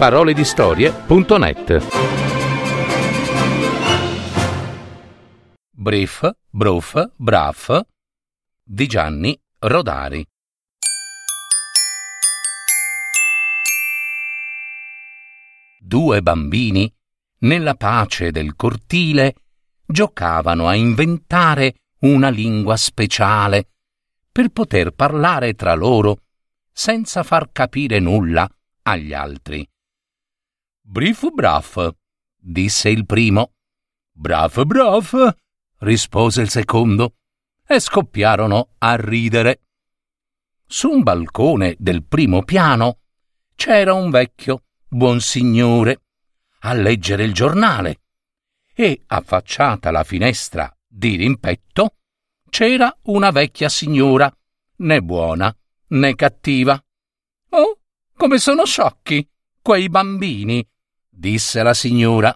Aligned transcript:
www.paroledistorie.net 0.00 1.86
Brief, 5.72 6.30
Bruf, 6.48 7.10
Braf. 7.16 7.80
Di 8.64 8.86
Gianni 8.86 9.38
Rodari. 9.58 10.26
Due 15.78 16.22
bambini, 16.22 16.90
nella 17.40 17.74
pace 17.74 18.30
del 18.30 18.56
cortile, 18.56 19.34
giocavano 19.84 20.66
a 20.66 20.74
inventare 20.74 21.74
una 22.00 22.30
lingua 22.30 22.76
speciale 22.76 23.68
per 24.32 24.48
poter 24.48 24.92
parlare 24.92 25.52
tra 25.52 25.74
loro 25.74 26.22
senza 26.72 27.22
far 27.22 27.52
capire 27.52 27.98
nulla 27.98 28.48
agli 28.84 29.12
altri. 29.12 29.69
Brif 30.90 31.30
braf, 31.30 31.94
disse 32.36 32.88
il 32.88 33.06
primo. 33.06 33.52
Braf 34.10 34.64
braf, 34.64 35.36
rispose 35.78 36.42
il 36.42 36.48
secondo, 36.48 37.14
e 37.64 37.78
scoppiarono 37.78 38.70
a 38.78 38.96
ridere. 38.96 39.60
Su 40.66 40.90
un 40.90 41.04
balcone 41.04 41.76
del 41.78 42.02
primo 42.02 42.42
piano 42.42 43.02
c'era 43.54 43.94
un 43.94 44.10
vecchio 44.10 44.64
buon 44.88 45.20
signore 45.20 46.02
a 46.62 46.72
leggere 46.72 47.22
il 47.22 47.34
giornale 47.34 48.00
e, 48.74 49.04
affacciata 49.06 49.92
la 49.92 50.02
finestra 50.02 50.76
di 50.84 51.14
rimpetto, 51.14 51.98
c'era 52.50 52.92
una 53.02 53.30
vecchia 53.30 53.68
signora, 53.68 54.28
né 54.78 55.00
buona 55.00 55.56
né 55.90 56.16
cattiva. 56.16 56.84
Oh, 57.50 57.78
come 58.16 58.38
sono 58.38 58.64
sciocchi 58.64 59.24
quei 59.62 59.88
bambini, 59.88 60.66
disse 61.20 61.62
la 61.62 61.74
signora. 61.74 62.34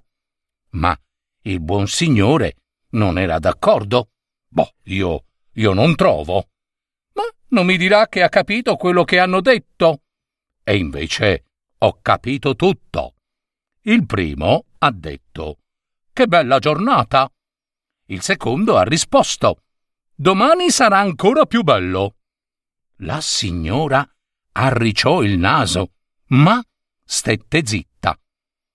Ma 0.73 0.97
il 1.43 1.61
buon 1.61 1.89
signore 1.89 2.57
non 2.91 3.19
era 3.19 3.39
d'accordo. 3.39 4.11
Boh, 4.47 4.75
io, 4.85 5.25
io 5.53 5.73
non 5.73 5.95
trovo. 5.95 6.51
Ma 7.15 7.23
non 7.49 7.65
mi 7.65 7.79
dirà 7.79 8.07
che 8.09 8.23
ha 8.23 8.29
capito 8.29 8.77
quello 8.77 9.05
che 9.05 9.19
hanno 9.19 9.41
detto. 9.41 10.03
E 10.63 10.77
invece 10.77 11.47
ho 11.79 11.99
capito 12.03 12.55
tutto. 12.55 13.15
Il 13.87 14.05
primo 14.07 14.67
ha 14.79 14.91
detto 14.93 15.61
Che 16.13 16.27
bella 16.27 16.59
giornata. 16.59 17.31
Il 18.09 18.21
secondo 18.21 18.77
ha 18.77 18.83
risposto 18.83 19.63
Domani 20.15 20.71
sarà 20.71 20.98
ancora 20.98 21.47
più 21.47 21.63
bello. 21.63 22.17
La 22.98 23.21
signora 23.21 24.07
arricciò 24.53 25.23
il 25.23 25.39
naso, 25.39 25.93
ma 26.29 26.63
stette 27.05 27.67
zitta, 27.67 27.94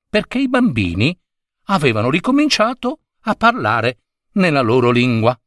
perché 0.10 0.40
i 0.40 0.50
bambini 0.50 1.18
avevano 1.66 2.10
ricominciato 2.10 3.02
a 3.22 3.36
parlare 3.36 4.00
nella 4.34 4.62
loro 4.62 4.90
lingua. 4.90 5.40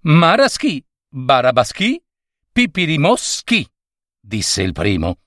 Maraschi, 0.00 0.84
barabaschi, 1.08 2.02
pipirimoschi, 2.50 3.68
disse 4.18 4.62
il 4.62 4.72
primo. 4.72 5.18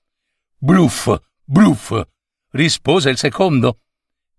Bluff, 0.56 1.14
bluff, 1.44 2.00
rispose 2.50 3.10
il 3.10 3.16
secondo. 3.16 3.80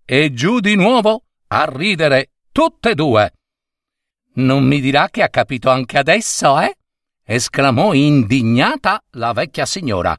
E 0.04 0.32
giù 0.32 0.60
di 0.60 0.74
nuovo 0.74 1.24
a 1.48 1.64
ridere 1.64 2.32
tutte 2.52 2.90
e 2.90 2.94
due. 2.94 3.32
Non 4.34 4.64
mi 4.64 4.80
dirà 4.80 5.08
che 5.08 5.22
ha 5.22 5.28
capito 5.28 5.70
anche 5.70 5.96
adesso, 5.96 6.60
eh? 6.60 6.76
esclamò 7.24 7.94
indignata 7.94 9.02
la 9.12 9.32
vecchia 9.32 9.64
signora. 9.64 10.16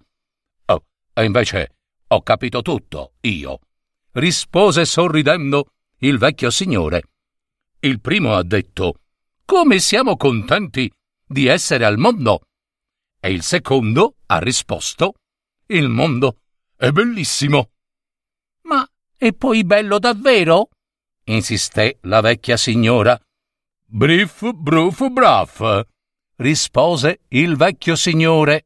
Oh, 0.68 0.86
e 1.14 1.24
invece 1.24 1.76
ho 2.08 2.22
capito 2.22 2.62
tutto, 2.62 3.14
io, 3.22 3.60
rispose 4.16 4.86
sorridendo 4.86 5.72
il 6.00 6.18
vecchio 6.18 6.50
signore. 6.50 7.04
Il 7.80 8.00
primo 8.02 8.34
ha 8.36 8.44
detto 8.44 9.00
Come 9.46 9.80
siamo 9.80 10.18
contenti 10.18 10.92
di 11.26 11.48
essere 11.48 11.86
al 11.86 11.98
mondo. 11.98 12.48
E 13.20 13.32
il 13.32 13.44
secondo 13.44 14.18
ha 14.28 14.40
risposto 14.40 15.16
Il 15.68 15.90
mondo 15.90 16.40
è 16.76 16.92
bellissimo. 16.92 17.72
Ma 18.64 18.88
è 19.16 19.34
poi 19.34 19.64
bello 19.64 20.00
davvero? 20.00 20.70
insisté 21.26 21.98
la 22.02 22.22
vecchia 22.22 22.58
signora. 22.58 23.20
Briff, 23.88 24.52
bruff, 24.52 25.08
braff, 25.08 25.62
rispose 26.36 27.22
il 27.30 27.56
vecchio 27.56 27.96
signore. 27.96 28.66